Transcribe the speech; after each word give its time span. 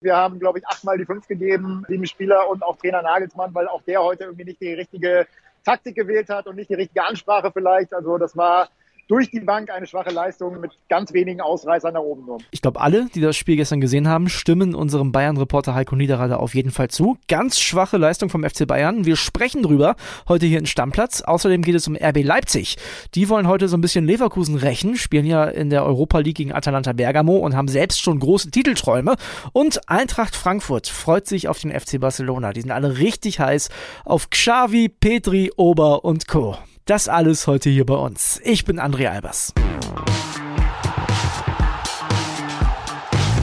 Wir 0.00 0.16
haben, 0.16 0.38
glaube 0.38 0.60
ich, 0.60 0.66
achtmal 0.66 0.96
die 0.96 1.04
fünf 1.04 1.26
gegeben, 1.26 1.84
sieben 1.88 2.06
Spieler 2.06 2.48
und 2.48 2.62
auch 2.62 2.76
Trainer 2.76 3.02
Nagelsmann, 3.02 3.54
weil 3.54 3.66
auch 3.66 3.82
der 3.82 4.02
heute 4.02 4.24
irgendwie 4.24 4.44
nicht 4.44 4.60
die 4.60 4.74
richtige 4.74 5.26
Taktik 5.64 5.96
gewählt 5.96 6.28
hat 6.28 6.46
und 6.46 6.56
nicht 6.56 6.70
die 6.70 6.74
richtige 6.74 7.04
Ansprache 7.04 7.50
vielleicht. 7.52 7.92
Also 7.92 8.16
das 8.16 8.36
war 8.36 8.68
durch 9.08 9.30
die 9.30 9.40
Bank 9.40 9.70
eine 9.70 9.86
schwache 9.86 10.10
Leistung 10.10 10.60
mit 10.60 10.72
ganz 10.88 11.12
wenigen 11.12 11.40
Ausreißern 11.40 11.94
nach 11.94 12.00
oben 12.00 12.26
nur. 12.26 12.38
Ich 12.50 12.62
glaube, 12.62 12.80
alle, 12.80 13.06
die 13.06 13.20
das 13.20 13.36
Spiel 13.36 13.56
gestern 13.56 13.80
gesehen 13.80 14.06
haben, 14.06 14.28
stimmen 14.28 14.74
unserem 14.74 15.12
Bayern-Reporter 15.12 15.74
Heiko 15.74 15.96
Niederrade 15.96 16.38
auf 16.38 16.54
jeden 16.54 16.70
Fall 16.70 16.88
zu. 16.88 17.16
Ganz 17.26 17.58
schwache 17.58 17.96
Leistung 17.96 18.28
vom 18.28 18.44
FC 18.44 18.66
Bayern. 18.66 19.06
Wir 19.06 19.16
sprechen 19.16 19.62
drüber 19.62 19.96
heute 20.28 20.46
hier 20.46 20.58
in 20.58 20.66
Stammplatz. 20.66 21.22
Außerdem 21.22 21.62
geht 21.62 21.74
es 21.74 21.88
um 21.88 21.96
RB 21.96 22.22
Leipzig. 22.22 22.76
Die 23.14 23.28
wollen 23.28 23.48
heute 23.48 23.68
so 23.68 23.76
ein 23.76 23.80
bisschen 23.80 24.04
Leverkusen 24.04 24.56
rächen, 24.56 24.96
spielen 24.96 25.26
ja 25.26 25.44
in 25.44 25.70
der 25.70 25.84
Europa 25.84 26.18
League 26.18 26.36
gegen 26.36 26.52
Atalanta 26.52 26.92
Bergamo 26.92 27.38
und 27.38 27.56
haben 27.56 27.68
selbst 27.68 28.02
schon 28.02 28.18
große 28.20 28.50
Titelträume. 28.50 29.16
Und 29.52 29.88
Eintracht 29.88 30.36
Frankfurt 30.36 30.86
freut 30.86 31.26
sich 31.26 31.48
auf 31.48 31.58
den 31.58 31.72
FC 31.72 31.98
Barcelona. 31.98 32.52
Die 32.52 32.60
sind 32.60 32.70
alle 32.70 32.98
richtig 32.98 33.40
heiß 33.40 33.70
auf 34.04 34.28
Xavi, 34.28 34.90
Petri, 34.90 35.50
Ober 35.56 36.04
und 36.04 36.28
Co. 36.28 36.58
Das 36.88 37.06
alles 37.06 37.46
heute 37.46 37.68
hier 37.68 37.84
bei 37.84 37.96
uns. 37.96 38.40
Ich 38.44 38.64
bin 38.64 38.80
André 38.80 39.10
Albers. 39.10 39.52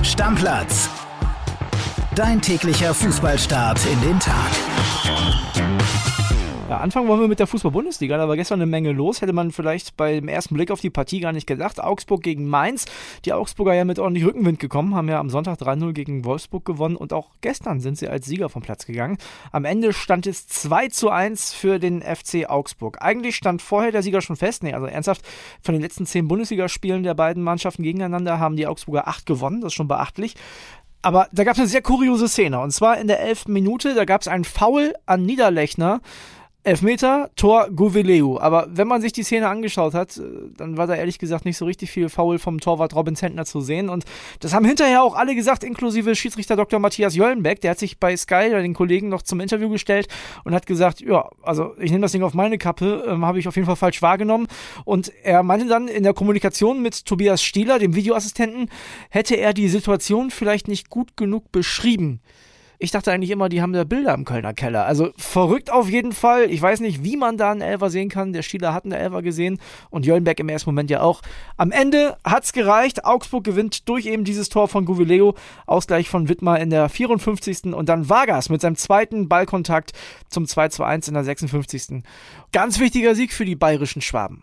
Stammplatz. 0.02 0.90
Dein 2.16 2.42
täglicher 2.42 2.96
Fußballstart 2.96 3.80
in 3.86 4.02
den 4.02 4.20
Tag. 4.20 4.52
Ja, 6.68 6.78
anfangen 6.78 7.08
wollen 7.08 7.22
wir 7.22 7.28
mit 7.28 7.38
der 7.38 7.46
Fußball-Bundesliga. 7.46 8.18
Da 8.18 8.28
war 8.28 8.36
gestern 8.36 8.60
eine 8.60 8.66
Menge 8.66 8.92
los. 8.92 9.22
Hätte 9.22 9.34
man 9.34 9.52
vielleicht 9.52 9.96
beim 9.98 10.28
ersten 10.28 10.56
Blick 10.56 10.72
auf 10.72 10.82
die 10.82 10.90
Partie 10.90 11.20
gar 11.20 11.32
nicht 11.32 11.46
gedacht. 11.46 11.80
Augsburg 11.80 12.24
gegen 12.24 12.48
Mainz. 12.48 12.86
Die 13.24 13.34
Augsburger 13.34 13.76
ja 13.76 13.86
mit 13.86 14.00
ordentlich 14.00 14.26
Rückenwind 14.26 14.60
gekommen, 14.60 14.96
haben 14.96 15.08
ja 15.08 15.20
am 15.20 15.30
Sonntag 15.30 15.60
3-0 15.60 15.94
gegen 15.94 16.26
Wolfsburg 16.26 16.66
gewonnen 16.66 16.96
und 16.96 17.14
auch 17.14 17.30
gestern 17.42 17.82
sind 17.82 18.00
sie 18.00 18.08
als 18.08 18.26
Sieger 18.26 18.50
vom 18.50 18.64
Platz 18.64 18.88
gegangen. 18.88 19.20
Am 19.52 19.64
Ende 19.64 19.94
stand 19.94 20.26
es 20.26 20.48
2 20.48 20.88
zu 20.88 21.12
1 21.12 21.54
für 21.54 21.78
den 21.78 22.02
FC 22.02 22.50
Augsburg. 22.50 22.98
Eigentlich 23.00 23.36
stand 23.36 23.62
vorher 23.62 23.92
der 23.92 24.02
Sieger 24.02 24.22
schon 24.22 24.36
fest. 24.36 24.64
Nee, 24.64 24.74
also 24.74 24.88
ernsthaft, 24.88 25.22
von 25.62 25.74
den 25.74 25.84
letzten 25.84 26.08
zehn 26.08 26.28
Bundesligaspielen 26.28 27.04
der 27.04 27.14
beiden 27.14 27.44
Mannschaften 27.44 27.84
gegeneinander 27.84 28.40
haben 28.40 28.56
die 28.56 28.66
Augsburger 28.66 29.08
acht 29.08 29.28
gewonnen. 29.28 29.62
Das 29.62 29.68
ist 29.68 29.76
schon 29.76 29.88
beachtlich. 29.88 30.34
Aber 31.04 31.28
da 31.32 31.44
gab 31.44 31.54
es 31.54 31.60
eine 31.60 31.68
sehr 31.68 31.84
kuriose 31.84 32.28
Szene. 32.28 32.60
Und 32.60 32.72
zwar 32.72 32.98
in 32.98 33.06
der 33.06 33.20
elften 33.20 33.54
Minute, 33.54 33.94
da 33.94 34.06
gab 34.06 34.22
es 34.22 34.28
einen 34.28 34.44
Foul 34.44 34.96
an 35.06 35.24
Niederlechner 35.24 36.02
Elfmeter, 36.66 37.30
Tor 37.36 37.70
Guvileu. 37.70 38.40
Aber 38.40 38.68
wenn 38.70 38.88
man 38.88 39.02
sich 39.02 39.14
die 39.14 39.24
Szene 39.24 39.48
angeschaut 39.48 39.94
hat, 39.94 40.18
äh, 40.18 40.22
dann 40.58 40.78
war 40.78 40.88
da 40.88 40.96
ehrlich 40.96 41.20
gesagt 41.20 41.46
nicht 41.46 41.58
so 41.58 41.66
richtig 41.66 41.92
viel 41.92 42.10
Foul 42.10 42.40
vom 42.40 42.60
Torwart 42.60 42.96
Robin 42.96 43.16
Zentner 43.16 43.46
zu 43.46 43.62
sehen. 43.62 43.88
Und 43.88 44.04
das 44.40 44.54
haben 44.54 44.66
hinterher 44.66 45.04
auch 45.04 45.16
alle 45.16 45.36
gesagt, 45.36 45.64
inklusive 45.64 46.16
Schiedsrichter 46.16 46.56
Dr. 46.56 46.80
Matthias 46.80 47.16
Jöllenbeck. 47.16 47.62
Der 47.62 47.72
hat 47.72 47.80
sich 47.80 48.00
bei 48.00 48.18
Sky, 48.18 48.50
bei 48.52 48.62
den 48.62 48.74
Kollegen, 48.74 49.10
noch 49.10 49.22
zum 49.22 49.40
Interview 49.40 49.70
gestellt 49.70 50.08
und 50.44 50.56
hat 50.56 50.66
gesagt, 50.66 51.02
ja, 51.02 51.30
also 51.44 51.76
ich 51.80 51.92
nehme 51.92 52.02
das 52.02 52.14
Ding 52.14 52.24
auf 52.24 52.34
meine 52.34 52.58
Kappe, 52.58 53.06
ähm, 53.08 53.26
habe 53.26 53.38
ich 53.38 53.48
auf 53.48 53.56
jeden 53.56 53.68
Fall 53.68 53.76
falsch 53.76 54.02
wahrgenommen. 54.02 54.48
Und 54.86 55.14
er 55.24 55.44
meinte 55.44 55.68
dann 55.68 55.88
in 55.88 56.04
der 56.04 56.14
Kommunikation 56.14 56.82
mit 56.82 57.06
Tobias 57.06 57.44
Stieler, 57.44 57.78
dem 57.78 57.94
Videoassistenten, 57.94 58.70
hätte 59.10 59.36
er 59.36 59.54
die 59.54 59.70
Situation 59.70 60.32
vielleicht 60.32 60.68
nicht 60.68 60.90
gut 60.90 61.16
genug 61.16 61.52
beschrieben. 61.52 62.22
Ich 62.80 62.92
dachte 62.92 63.12
eigentlich 63.12 63.32
immer, 63.32 63.50
die 63.50 63.62
haben 63.62 63.74
da 63.74 63.84
Bilder 63.84 64.14
im 64.14 64.26
Kölner 64.26 64.54
Keller. 64.54 64.86
Also 64.86 65.12
verrückt 65.18 65.72
auf 65.72 65.90
jeden 65.90 66.12
Fall. 66.12 66.50
Ich 66.52 66.62
weiß 66.62 66.80
nicht, 66.82 67.04
wie 67.04 67.18
man 67.18 67.38
da 67.38 67.52
einen 67.52 67.62
Elfer 67.62 67.90
sehen 67.90 68.10
kann. 68.10 68.34
Der 68.34 68.42
Stieler 68.42 68.74
hat 68.74 68.84
einen 68.84 68.94
Elfer 68.94 69.22
gesehen 69.22 69.60
und 69.90 70.06
Jöllenberg 70.06 70.40
im 70.40 70.50
ersten 70.50 70.70
Moment 70.70 70.90
ja 70.90 71.02
auch. 71.02 71.22
Am 71.58 71.72
Ende 71.72 72.18
hat's 72.24 72.54
gereicht. 72.54 73.06
Augsburg 73.06 73.44
gewinnt 73.44 73.88
durch 73.88 74.06
eben 74.06 74.24
dieses 74.24 74.50
Tor 74.50 74.68
von 74.68 74.86
Guvileo. 74.86 75.36
Ausgleich 75.66 76.10
von 76.10 76.30
Wittmar 76.30 76.60
in 76.60 76.70
der 76.70 76.90
54. 76.90 77.74
Und 77.74 77.90
dann 77.90 78.10
Vargas 78.10 78.50
mit 78.50 78.62
seinem 78.62 78.76
zweiten 78.76 79.30
Ballkontakt 79.30 79.94
zum 80.30 80.46
2 80.46 80.70
zu 80.70 80.84
1 80.84 81.08
in 81.08 81.14
der 81.14 81.24
56. 81.24 82.04
Ganz 82.52 82.80
wichtiger 82.80 83.16
Sieg 83.16 83.34
für 83.34 83.46
die 83.46 83.56
bayerischen 83.56 84.02
Schwaben. 84.02 84.42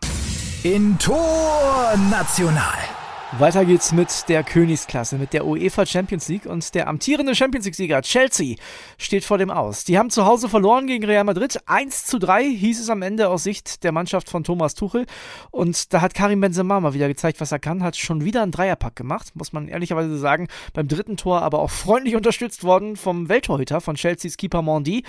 In 0.63 0.97
Tor 0.97 1.93
National. 2.09 3.02
Weiter 3.39 3.65
geht's 3.65 3.91
mit 3.91 4.29
der 4.29 4.43
Königsklasse, 4.43 5.17
mit 5.17 5.33
der 5.33 5.47
UEFA 5.47 5.87
Champions 5.87 6.27
League 6.27 6.45
und 6.45 6.75
der 6.75 6.87
amtierende 6.87 7.33
Champions 7.33 7.65
League-Sieger 7.65 8.03
Chelsea 8.03 8.57
steht 8.99 9.23
vor 9.23 9.39
dem 9.39 9.49
Aus. 9.49 9.85
Die 9.85 9.97
haben 9.97 10.11
zu 10.11 10.27
Hause 10.27 10.47
verloren 10.49 10.85
gegen 10.85 11.03
Real 11.03 11.23
Madrid. 11.23 11.57
1 11.65 12.05
zu 12.05 12.19
3 12.19 12.43
hieß 12.43 12.79
es 12.79 12.91
am 12.91 13.01
Ende 13.01 13.29
aus 13.29 13.43
Sicht 13.43 13.83
der 13.83 13.91
Mannschaft 13.91 14.29
von 14.29 14.43
Thomas 14.43 14.75
Tuchel. 14.75 15.07
Und 15.49 15.93
da 15.93 16.01
hat 16.01 16.13
Karim 16.13 16.41
Benzema 16.41 16.79
mal 16.79 16.93
wieder 16.93 17.07
gezeigt, 17.07 17.41
was 17.41 17.51
er 17.51 17.57
kann, 17.57 17.81
hat 17.81 17.97
schon 17.97 18.23
wieder 18.23 18.43
einen 18.43 18.51
Dreierpack 18.51 18.95
gemacht, 18.95 19.35
muss 19.35 19.51
man 19.51 19.67
ehrlicherweise 19.67 20.15
sagen. 20.19 20.47
Beim 20.73 20.87
dritten 20.87 21.17
Tor 21.17 21.41
aber 21.41 21.57
auch 21.57 21.71
freundlich 21.71 22.15
unterstützt 22.15 22.63
worden 22.63 22.95
vom 22.95 23.29
Welttorhüter 23.29 23.81
von 23.81 23.95
Chelseas 23.95 24.37
Keeper 24.37 24.61
Mondi. 24.61 25.03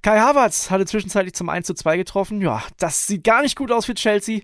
Kai 0.00 0.18
Havertz 0.18 0.70
hatte 0.70 0.86
zwischenzeitlich 0.86 1.34
zum 1.34 1.50
1 1.50 1.66
zu 1.66 1.74
2 1.74 1.98
getroffen. 1.98 2.40
Ja, 2.40 2.62
das 2.78 3.06
sieht 3.06 3.22
gar 3.22 3.42
nicht 3.42 3.54
gut 3.54 3.70
aus 3.70 3.84
für 3.84 3.94
Chelsea. 3.94 4.40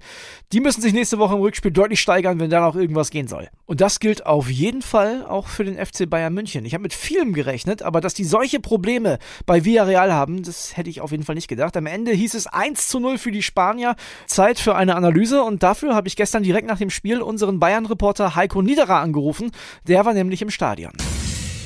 Die 0.52 0.60
müssen 0.60 0.82
sich 0.82 0.92
nächste 0.92 1.18
Woche 1.18 1.34
im 1.34 1.40
Rückspiel 1.40 1.70
deutlich 1.70 2.00
steigern, 2.00 2.38
wenn 2.38 2.50
da 2.50 2.60
noch 2.60 2.76
irgendwas 2.76 3.10
geht 3.10 3.21
gehen 3.22 3.28
soll. 3.28 3.48
Und 3.66 3.80
das 3.80 4.00
gilt 4.00 4.26
auf 4.26 4.50
jeden 4.50 4.82
Fall 4.82 5.24
auch 5.26 5.46
für 5.46 5.64
den 5.64 5.74
FC 5.74 6.08
Bayern 6.08 6.34
München. 6.34 6.64
Ich 6.64 6.74
habe 6.74 6.82
mit 6.82 6.92
vielem 6.92 7.32
gerechnet, 7.32 7.82
aber 7.82 8.00
dass 8.00 8.14
die 8.14 8.24
solche 8.24 8.60
Probleme 8.60 9.18
bei 9.46 9.64
Villarreal 9.64 10.12
haben, 10.12 10.42
das 10.42 10.76
hätte 10.76 10.90
ich 10.90 11.00
auf 11.00 11.12
jeden 11.12 11.22
Fall 11.22 11.36
nicht 11.36 11.48
gedacht. 11.48 11.76
Am 11.76 11.86
Ende 11.86 12.12
hieß 12.12 12.34
es 12.34 12.46
1 12.46 12.88
zu 12.88 12.98
0 12.98 13.18
für 13.18 13.30
die 13.30 13.42
Spanier. 13.42 13.96
Zeit 14.26 14.58
für 14.58 14.74
eine 14.74 14.96
Analyse 14.96 15.42
und 15.42 15.62
dafür 15.62 15.94
habe 15.94 16.08
ich 16.08 16.16
gestern 16.16 16.42
direkt 16.42 16.66
nach 16.66 16.78
dem 16.78 16.90
Spiel 16.90 17.22
unseren 17.22 17.60
Bayern-Reporter 17.60 18.34
Heiko 18.34 18.62
Niederer 18.62 18.96
angerufen. 18.96 19.52
Der 19.86 20.04
war 20.04 20.12
nämlich 20.12 20.42
im 20.42 20.50
Stadion. 20.50 20.92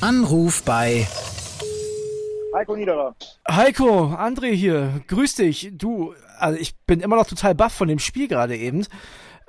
Anruf 0.01 0.63
bei 0.63 1.07
Heiko 2.53 2.75
Niederer. 2.75 3.15
Heiko, 3.49 4.13
André 4.15 4.51
hier, 4.51 5.01
grüß 5.07 5.35
dich. 5.35 5.71
Du, 5.73 6.13
also 6.39 6.57
ich 6.59 6.75
bin 6.85 7.01
immer 7.01 7.15
noch 7.15 7.27
total 7.27 7.55
baff 7.55 7.73
von 7.73 7.87
dem 7.87 7.99
Spiel 7.99 8.27
gerade 8.27 8.55
eben. 8.55 8.85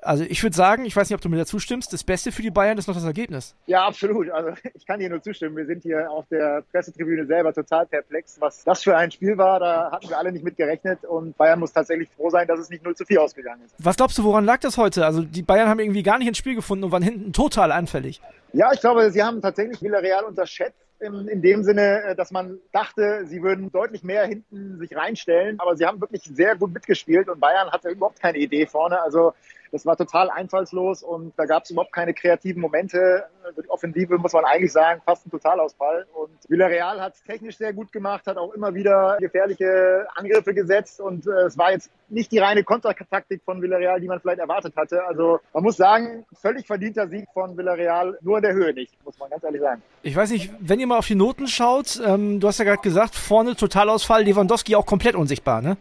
Also 0.03 0.25
ich 0.25 0.43
würde 0.43 0.55
sagen, 0.55 0.85
ich 0.85 0.95
weiß 0.95 1.09
nicht, 1.11 1.15
ob 1.15 1.21
du 1.21 1.29
mir 1.29 1.39
dazu 1.39 1.59
stimmst, 1.59 1.93
das 1.93 2.05
Beste 2.05 2.31
für 2.31 2.43
die 2.43 2.51
Bayern 2.51 2.79
ist 2.79 2.87
noch 2.87 2.95
das 2.95 3.05
Ergebnis. 3.05 3.55
Ja, 3.67 3.87
absolut. 3.87 4.31
Also 4.31 4.51
ich 4.75 4.87
kann 4.87 5.01
dir 5.01 5.11
nur 5.11 5.21
zustimmen. 5.23 5.57
Wir 5.57 5.67
sind 5.67 5.83
hier 5.83 6.11
auf 6.11 6.27
der 6.29 6.63
Pressetribüne 6.71 7.27
selber 7.27 7.53
total 7.53 7.87
perplex, 7.87 8.41
was 8.41 8.65
das 8.65 8.83
für 8.83 8.97
ein 8.97 9.11
Spiel 9.11 9.37
war. 9.37 9.61
Da 9.61 9.91
hatten 9.91 10.09
wir 10.09 10.19
alle 10.19 10.33
nicht 10.33 10.45
mit 10.45 10.57
gerechnet 10.57 11.05
und 11.05 11.37
Bayern 11.37 11.59
muss 11.59 11.73
tatsächlich 11.73 12.09
froh 12.11 12.31
sein, 12.31 12.47
dass 12.47 12.61
es 12.61 12.71
nicht 12.71 12.85
0 12.85 12.95
zu 12.95 13.05
4 13.05 13.23
ausgegangen 13.23 13.63
ist. 13.65 13.75
Was 13.79 13.97
glaubst 13.97 14.17
du, 14.19 14.25
woran 14.25 14.45
lag 14.45 14.61
das 14.61 14.79
heute? 14.79 15.05
Also 15.05 15.23
die 15.23 15.43
Bayern 15.43 15.69
haben 15.69 15.81
irgendwie 15.81 16.03
gar 16.03 16.19
nicht 16.19 16.29
ins 16.29 16.39
Spiel 16.39 16.55
gefunden 16.55 16.85
und 16.85 16.93
waren 16.93 17.03
hinten 17.03 17.33
total 17.33 17.73
anfällig. 17.73 18.21
Ja, 18.53 18.73
ich 18.73 18.81
glaube, 18.81 19.11
sie 19.11 19.23
haben 19.23 19.43
tatsächlich 19.43 19.83
Villarreal 19.83 20.25
unterschätzt 20.25 20.79
in, 21.01 21.29
in 21.29 21.43
dem 21.43 21.63
Sinne, 21.63 22.03
äh, 22.03 22.17
dass 22.17 22.31
man 22.31 22.59
dachte, 22.73 23.25
sie 23.27 23.43
würden 23.43 23.71
deutlich 23.71 24.03
mehr 24.03 24.25
hinten 24.27 24.79
sich 24.79 24.97
reinstellen, 24.97 25.61
aber 25.61 25.77
sie 25.77 25.87
haben 25.87 26.01
wirklich 26.01 26.23
sehr 26.25 26.57
gut 26.57 26.73
mitgespielt 26.73 27.29
und 27.29 27.41
Bayern 27.41 27.71
hatte 27.71 27.91
überhaupt 27.91 28.21
keine 28.21 28.39
Idee 28.39 28.67
vorne. 28.67 29.01
Also 29.01 29.33
das 29.73 29.87
war 29.87 29.97
total 29.97 30.31
einfallslos 30.31 31.03
und 31.03 31.33
da 31.37 31.45
gab 31.45 31.65
es 31.65 31.71
überhaupt 31.71 31.93
keine 31.93 32.15
kreativen 32.15 32.61
Momente. 32.61 33.25
Also 33.45 33.63
die 33.63 33.71
Offensive 33.71 34.19
muss 34.19 34.33
man 34.33 34.45
eigentlich 34.45 34.73
sagen, 34.73 35.01
fast 35.05 35.27
ein 35.27 35.31
Totalausfall. 35.31 36.07
Und 36.15 36.31
Villarreal 36.49 37.01
hat 37.01 37.15
es 37.15 37.23
technisch 37.23 37.57
sehr 37.57 37.73
gut 37.73 37.93
gemacht, 37.93 38.27
hat 38.27 38.37
auch 38.37 38.53
immer 38.53 38.75
wieder 38.75 39.17
gefährliche 39.21 40.07
Angriffe 40.15 40.55
gesetzt 40.55 41.01
und 41.01 41.27
äh, 41.27 41.47
es 41.47 41.59
war 41.59 41.73
jetzt 41.73 41.91
nicht 42.09 42.33
die 42.33 42.39
reine 42.39 42.65
Kontertaktik 42.65 43.43
von 43.45 43.61
Villarreal, 43.61 44.01
die 44.01 44.07
man 44.07 44.21
vielleicht 44.21 44.41
erwartet 44.41 44.77
hatte. 44.77 45.05
Also 45.07 45.41
man 45.53 45.63
muss 45.63 45.77
sagen, 45.77 46.25
völlig 46.41 46.67
verdienter 46.67 47.09
Sieg 47.09 47.27
von 47.33 47.57
Villarreal, 47.57 48.19
nur 48.23 48.39
in 48.39 48.43
der 48.43 48.55
Höhe 48.55 48.73
nicht, 48.73 48.93
muss 49.05 49.19
man 49.19 49.31
ganz 49.31 49.45
ehrlich 49.45 49.61
sagen. 49.61 49.83
Ich 50.03 50.17
weiß 50.17 50.31
nicht, 50.31 50.53
wenn 50.61 50.81
ihr 50.81 50.87
mal 50.87 50.99
auf 50.99 51.07
die 51.07 51.15
Noten 51.15 51.47
schaut, 51.47 52.01
ähm, 52.05 52.41
du 52.41 52.49
hast 52.49 52.59
ja 52.59 52.65
gerade 52.65 52.83
gesagt, 52.83 53.15
vorne 53.15 53.57
Totalausfall, 53.57 54.25
Lewandowski 54.25 54.77
auch 54.77 54.87
komplett 54.87 55.15
unsichtbar, 55.15 55.61
ne? 55.61 55.77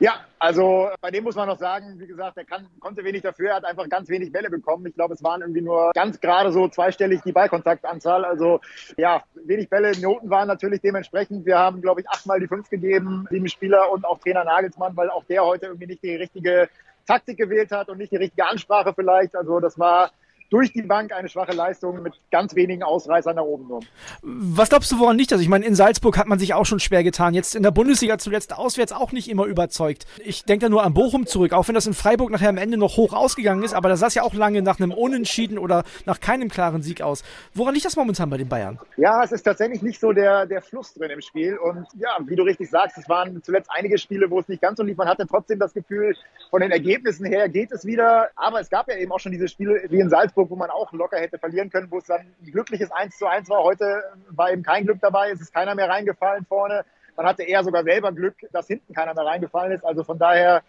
Ja, 0.00 0.20
also 0.38 0.88
bei 1.00 1.10
dem 1.10 1.24
muss 1.24 1.34
man 1.34 1.48
noch 1.48 1.58
sagen, 1.58 1.98
wie 1.98 2.06
gesagt, 2.06 2.36
er 2.36 2.44
kann, 2.44 2.66
konnte 2.80 3.04
wenig 3.04 3.22
dafür, 3.22 3.50
er 3.50 3.56
hat 3.56 3.64
einfach 3.64 3.88
ganz 3.88 4.08
wenig 4.08 4.32
Bälle 4.32 4.50
bekommen. 4.50 4.86
Ich 4.86 4.94
glaube, 4.94 5.14
es 5.14 5.22
waren 5.22 5.40
irgendwie 5.40 5.62
nur 5.62 5.90
ganz 5.94 6.20
gerade 6.20 6.52
so 6.52 6.68
zweistellig 6.68 7.22
die 7.24 7.32
Ballkontaktanzahl. 7.32 8.24
Also 8.24 8.60
ja, 8.96 9.22
wenig 9.34 9.68
Bälle. 9.68 9.98
Noten 10.00 10.30
waren 10.30 10.48
natürlich 10.48 10.80
dementsprechend. 10.80 11.44
Wir 11.46 11.58
haben, 11.58 11.80
glaube 11.80 12.02
ich, 12.02 12.08
achtmal 12.08 12.40
die 12.40 12.48
fünf 12.48 12.70
gegeben, 12.70 13.26
sieben 13.30 13.48
Spieler 13.48 13.90
und 13.90 14.04
auch 14.04 14.18
Trainer 14.18 14.44
Nagelsmann, 14.44 14.96
weil 14.96 15.10
auch 15.10 15.24
der 15.24 15.44
heute 15.44 15.66
irgendwie 15.66 15.86
nicht 15.86 16.02
die 16.02 16.14
richtige 16.14 16.68
Taktik 17.06 17.38
gewählt 17.38 17.72
hat 17.72 17.88
und 17.88 17.98
nicht 17.98 18.12
die 18.12 18.16
richtige 18.16 18.46
Ansprache 18.46 18.92
vielleicht. 18.94 19.34
Also 19.34 19.60
das 19.60 19.78
war 19.78 20.10
durch 20.50 20.72
die 20.72 20.82
Bank 20.82 21.12
eine 21.12 21.28
schwache 21.28 21.52
Leistung 21.52 22.02
mit 22.02 22.14
ganz 22.30 22.54
wenigen 22.54 22.82
Ausreißern 22.82 23.36
nach 23.36 23.42
oben 23.42 23.68
nur. 23.68 23.80
Was 24.22 24.70
glaubst 24.70 24.90
du, 24.90 24.98
woran 24.98 25.18
liegt 25.18 25.30
das? 25.32 25.40
Ich 25.40 25.48
meine, 25.48 25.66
in 25.66 25.74
Salzburg 25.74 26.16
hat 26.16 26.26
man 26.26 26.38
sich 26.38 26.54
auch 26.54 26.64
schon 26.64 26.80
schwer 26.80 27.04
getan. 27.04 27.34
Jetzt 27.34 27.54
in 27.54 27.62
der 27.62 27.70
Bundesliga 27.70 28.18
zuletzt 28.18 28.56
auswärts 28.56 28.92
auch 28.92 29.12
nicht 29.12 29.28
immer 29.28 29.44
überzeugt. 29.44 30.06
Ich 30.24 30.44
denke 30.44 30.66
da 30.66 30.70
nur 30.70 30.82
an 30.82 30.94
Bochum 30.94 31.26
zurück, 31.26 31.52
auch 31.52 31.68
wenn 31.68 31.74
das 31.74 31.86
in 31.86 31.94
Freiburg 31.94 32.30
nachher 32.30 32.48
am 32.48 32.56
Ende 32.56 32.78
noch 32.78 32.96
hoch 32.96 33.12
ausgegangen 33.12 33.62
ist, 33.62 33.74
aber 33.74 33.88
da 33.88 33.96
sah 33.96 34.06
es 34.06 34.14
ja 34.14 34.22
auch 34.22 34.34
lange 34.34 34.62
nach 34.62 34.80
einem 34.80 34.92
Unentschieden 34.92 35.58
oder 35.58 35.84
nach 36.06 36.20
keinem 36.20 36.48
klaren 36.48 36.82
Sieg 36.82 37.02
aus. 37.02 37.22
Woran 37.54 37.74
liegt 37.74 37.86
das 37.86 37.96
momentan 37.96 38.30
bei 38.30 38.38
den 38.38 38.48
Bayern? 38.48 38.78
Ja, 38.96 39.22
es 39.22 39.32
ist 39.32 39.42
tatsächlich 39.42 39.82
nicht 39.82 40.00
so 40.00 40.12
der, 40.12 40.46
der 40.46 40.62
Fluss 40.62 40.94
drin 40.94 41.10
im 41.10 41.20
Spiel. 41.20 41.58
Und 41.58 41.86
ja, 41.98 42.16
wie 42.26 42.36
du 42.36 42.42
richtig 42.42 42.70
sagst, 42.70 42.96
es 42.98 43.08
waren 43.08 43.42
zuletzt 43.42 43.70
einige 43.72 43.98
Spiele, 43.98 44.30
wo 44.30 44.40
es 44.40 44.48
nicht 44.48 44.62
ganz 44.62 44.78
so 44.78 44.82
lief. 44.82 44.96
Man 44.96 45.08
hatte 45.08 45.26
trotzdem 45.26 45.58
das 45.58 45.74
Gefühl, 45.74 46.16
von 46.50 46.60
den 46.60 46.70
Ergebnissen 46.70 47.26
her 47.26 47.48
geht 47.48 47.72
es 47.72 47.84
wieder. 47.84 48.28
Aber 48.36 48.60
es 48.60 48.70
gab 48.70 48.88
ja 48.88 48.96
eben 48.96 49.12
auch 49.12 49.20
schon 49.20 49.32
diese 49.32 49.48
Spiele 49.48 49.82
wie 49.90 50.00
in 50.00 50.08
Salzburg 50.08 50.37
Augsburg, 50.38 50.50
wo 50.50 50.56
man 50.56 50.70
auch 50.70 50.92
locker 50.92 51.18
hätte 51.18 51.38
verlieren 51.38 51.70
können, 51.70 51.90
wo 51.90 51.98
es 51.98 52.04
dann 52.04 52.20
ein 52.20 52.52
glückliches 52.52 52.92
1 52.92 53.18
zu 53.18 53.26
1 53.26 53.48
war. 53.48 53.64
Heute 53.64 54.02
war 54.30 54.52
eben 54.52 54.62
kein 54.62 54.84
Glück 54.84 55.00
dabei, 55.00 55.30
es 55.30 55.40
ist 55.40 55.52
keiner 55.52 55.74
mehr 55.74 55.88
reingefallen 55.88 56.46
vorne. 56.46 56.84
Man 57.18 57.26
hatte 57.26 57.42
eher 57.42 57.64
sogar 57.64 57.82
selber 57.82 58.12
Glück, 58.12 58.36
dass 58.52 58.68
hinten 58.68 58.94
keiner 58.94 59.12
mehr 59.12 59.24
reingefallen 59.24 59.72
ist. 59.72 59.84
Also 59.84 60.04
von 60.04 60.20
daher 60.20 60.62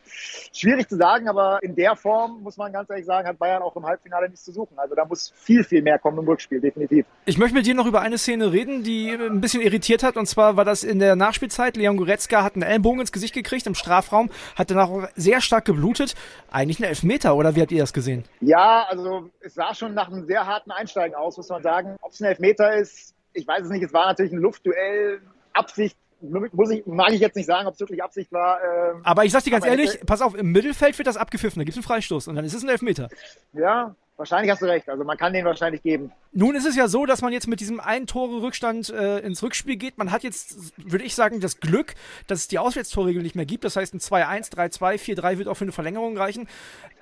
schwierig 0.51 0.89
zu 0.89 0.97
sagen, 0.97 1.29
aber 1.29 1.59
in 1.61 1.75
der 1.75 1.95
Form, 1.95 2.41
muss 2.41 2.57
man 2.57 2.73
ganz 2.73 2.89
ehrlich 2.89 3.05
sagen, 3.05 3.27
hat 3.27 3.37
Bayern 3.37 3.61
auch 3.61 3.75
im 3.75 3.85
Halbfinale 3.85 4.27
nichts 4.27 4.45
zu 4.45 4.51
suchen. 4.51 4.79
Also 4.79 4.95
da 4.95 5.05
muss 5.05 5.31
viel, 5.35 5.63
viel 5.63 5.83
mehr 5.83 5.99
kommen 5.99 6.17
im 6.17 6.25
Rückspiel, 6.27 6.59
definitiv. 6.59 7.05
Ich 7.25 7.37
möchte 7.37 7.53
mit 7.53 7.67
dir 7.67 7.75
noch 7.75 7.85
über 7.85 8.01
eine 8.01 8.17
Szene 8.17 8.51
reden, 8.51 8.81
die 8.81 9.11
ein 9.11 9.41
bisschen 9.41 9.61
irritiert 9.61 10.01
hat. 10.01 10.17
Und 10.17 10.25
zwar 10.25 10.57
war 10.57 10.65
das 10.65 10.83
in 10.83 10.97
der 10.97 11.15
Nachspielzeit. 11.15 11.77
Leon 11.77 11.97
Goretzka 11.97 12.41
hat 12.43 12.55
einen 12.55 12.63
Ellenbogen 12.63 13.01
ins 13.01 13.11
Gesicht 13.11 13.35
gekriegt 13.35 13.67
im 13.67 13.75
Strafraum, 13.75 14.31
hat 14.55 14.71
danach 14.71 14.89
auch 14.89 15.07
sehr 15.13 15.41
stark 15.41 15.65
geblutet. 15.65 16.15
Eigentlich 16.49 16.79
ein 16.79 16.85
Elfmeter, 16.85 17.35
oder 17.35 17.55
wie 17.55 17.61
habt 17.61 17.71
ihr 17.71 17.81
das 17.81 17.93
gesehen? 17.93 18.23
Ja, 18.41 18.87
also 18.89 19.29
es 19.41 19.53
sah 19.53 19.75
schon 19.75 19.93
nach 19.93 20.07
einem 20.07 20.25
sehr 20.25 20.47
harten 20.47 20.71
Einsteigen 20.71 21.15
aus, 21.15 21.37
muss 21.37 21.49
man 21.49 21.61
sagen. 21.61 21.95
Ob 22.01 22.11
es 22.11 22.19
ein 22.21 22.25
Elfmeter 22.25 22.73
ist, 22.73 23.13
ich 23.33 23.47
weiß 23.47 23.65
es 23.65 23.69
nicht. 23.69 23.83
Es 23.83 23.93
war 23.93 24.07
natürlich 24.07 24.31
ein 24.31 24.39
Luftduell, 24.39 25.21
Absicht 25.53 25.95
muss 26.21 26.69
ich, 26.71 26.85
mag 26.85 27.11
ich 27.11 27.19
jetzt 27.19 27.35
nicht 27.35 27.45
sagen, 27.45 27.67
ob 27.67 27.73
es 27.73 27.79
wirklich 27.79 28.03
Absicht 28.03 28.31
war. 28.31 28.59
Ähm, 28.61 29.01
aber 29.03 29.25
ich 29.25 29.31
sag 29.31 29.43
dir 29.43 29.51
ganz 29.51 29.65
ehrlich, 29.65 29.93
hätte, 29.93 30.05
pass 30.05 30.21
auf, 30.21 30.35
im 30.35 30.51
Mittelfeld 30.51 30.97
wird 30.97 31.07
das 31.07 31.17
abgepfiffen, 31.17 31.59
da 31.59 31.63
gibt 31.63 31.77
es 31.77 31.77
einen 31.77 31.87
Freistoß 31.87 32.27
und 32.27 32.35
dann 32.35 32.45
ist 32.45 32.53
es 32.53 32.63
ein 32.63 32.69
Elfmeter. 32.69 33.09
Ja, 33.53 33.95
wahrscheinlich 34.17 34.51
hast 34.51 34.61
du 34.61 34.65
recht. 34.65 34.89
Also 34.89 35.03
man 35.03 35.17
kann 35.17 35.33
den 35.33 35.45
wahrscheinlich 35.45 35.81
geben. 35.81 36.11
Nun 36.31 36.55
ist 36.55 36.65
es 36.65 36.75
ja 36.75 36.87
so, 36.87 37.05
dass 37.05 37.21
man 37.21 37.33
jetzt 37.33 37.47
mit 37.47 37.59
diesem 37.59 37.79
einen 37.79 38.05
Tore 38.05 38.41
Rückstand 38.41 38.89
äh, 38.89 39.19
ins 39.19 39.41
Rückspiel 39.41 39.77
geht. 39.77 39.97
Man 39.97 40.11
hat 40.11 40.23
jetzt, 40.23 40.73
würde 40.77 41.05
ich 41.05 41.15
sagen, 41.15 41.39
das 41.39 41.59
Glück, 41.59 41.95
dass 42.27 42.39
es 42.39 42.47
die 42.47 42.59
Auswärtstorregel 42.59 43.23
nicht 43.23 43.35
mehr 43.35 43.45
gibt. 43.45 43.63
Das 43.63 43.75
heißt, 43.75 43.93
ein 43.93 43.99
2-1, 43.99 44.53
3-2, 44.53 45.17
4-3 45.17 45.37
wird 45.37 45.47
auch 45.47 45.55
für 45.55 45.65
eine 45.65 45.71
Verlängerung 45.71 46.17
reichen. 46.17 46.47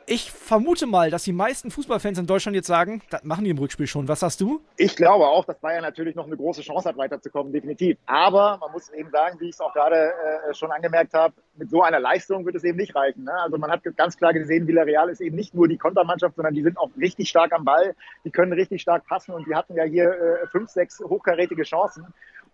Ich 0.09 0.31
vermute 0.31 0.86
mal, 0.86 1.12
dass 1.12 1.25
die 1.25 1.33
meisten 1.33 1.69
Fußballfans 1.69 2.18
in 2.18 2.27
Deutschland 2.27 2.56
jetzt 2.56 2.68
sagen, 2.68 3.01
das 3.09 3.25
machen 3.25 3.44
die 3.44 3.50
im 3.50 3.57
Rückspiel 3.57 3.88
schon. 3.88 4.07
Was 4.07 4.21
sagst 4.21 4.39
du? 4.39 4.62
Ich 4.77 4.95
glaube 4.95 5.27
auch, 5.27 5.44
dass 5.44 5.59
Bayern 5.59 5.81
natürlich 5.81 6.15
noch 6.15 6.27
eine 6.27 6.38
große 6.38 6.62
Chance 6.62 6.88
hat, 6.88 6.95
weiterzukommen, 6.95 7.51
definitiv. 7.51 7.98
Aber 8.06 8.57
man 8.62 8.71
muss 8.71 8.88
eben 8.94 9.09
sagen, 9.09 9.38
wie 9.42 9.50
ich 9.50 9.56
es 9.56 9.59
auch 9.59 9.74
gerade 9.74 10.13
äh, 10.48 10.54
schon 10.54 10.71
angemerkt 10.71 11.13
habe, 11.13 11.33
mit 11.57 11.69
so 11.69 11.81
einer 11.81 12.00
Leistung 12.00 12.45
wird 12.45 12.56
es 12.56 12.63
eben 12.63 12.77
nicht 12.77 12.95
reichen. 12.95 13.25
Ne? 13.25 13.33
Also 13.33 13.57
man 13.57 13.69
hat 13.69 13.81
ganz 13.98 14.15
klar 14.15 14.31
gesehen, 14.31 14.65
Villarreal 14.65 15.09
ist 15.09 15.19
eben 15.19 15.36
nicht 15.36 15.54
nur 15.54 15.68
die 15.68 15.77
Kontermannschaft, 15.77 16.38
sondern 16.38 16.53
die 16.53 16.63
sind 16.63 16.77
auch 16.77 16.89
richtig 16.98 17.27
stark 17.27 17.51
am 17.51 17.65
Ball, 17.65 17.94
die 18.24 18.31
können 18.31 18.53
richtig 18.53 18.81
stark 18.81 19.06
passen 19.07 19.33
und 19.33 19.45
die 19.45 19.56
hatten 19.56 19.75
ja 19.75 19.83
hier 19.83 20.06
äh, 20.06 20.48
fünf, 20.48 20.69
sechs 20.69 21.01
hochkarätige 21.01 21.63
Chancen. 21.63 22.06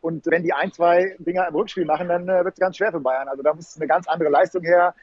Und 0.02 0.26
wenn 0.26 0.42
die 0.42 0.54
ein, 0.54 0.72
zwei 0.72 1.16
Dinger 1.20 1.48
im 1.48 1.54
Rückspiel 1.54 1.86
machen, 1.86 2.08
dann 2.08 2.28
äh, 2.28 2.44
wird 2.44 2.56
es 2.56 2.60
ganz 2.60 2.78
schwer 2.78 2.92
für 2.92 3.00
Bayern. 3.00 3.28
Also 3.28 3.44
da 3.44 3.54
muss 3.54 3.78
eine 3.78 3.88
ganz 3.88 4.08
andere 4.08 4.30
Leistung 4.30 4.64
her. 4.64 4.96